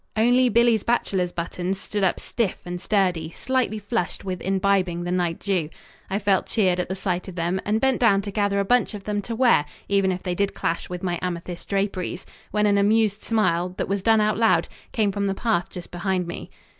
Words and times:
Only 0.17 0.49
Billy's 0.49 0.81
bachelor's 0.81 1.31
buttons 1.31 1.79
stood 1.79 2.03
up 2.03 2.19
stiff 2.19 2.57
and 2.65 2.81
sturdy, 2.81 3.29
slightly 3.29 3.77
flushed 3.77 4.25
with 4.25 4.41
imbibing 4.41 5.03
the 5.03 5.11
night 5.11 5.37
dew. 5.37 5.69
I 6.09 6.17
felt 6.17 6.47
cheered 6.47 6.79
at 6.79 6.89
the 6.89 6.95
sight 6.95 7.27
of 7.27 7.35
them, 7.35 7.61
and 7.65 7.79
bent 7.79 7.99
down 7.99 8.21
to 8.23 8.31
gather 8.31 8.59
a 8.59 8.65
bunch 8.65 8.95
of 8.95 9.03
them 9.03 9.21
to 9.21 9.35
wear, 9.35 9.63
even 9.87 10.11
if 10.11 10.23
they 10.23 10.33
did 10.33 10.55
clash 10.55 10.89
with 10.89 11.03
my 11.03 11.19
amethyst 11.21 11.69
draperies, 11.69 12.25
when 12.49 12.65
an 12.65 12.79
amused 12.79 13.23
smile, 13.23 13.75
that 13.77 13.87
was 13.87 14.01
done 14.01 14.21
out 14.21 14.37
loud, 14.39 14.67
came 14.91 15.11
from 15.11 15.27
the 15.27 15.35
path 15.35 15.69
just 15.69 15.91
behind 15.91 16.25
me. 16.25 16.49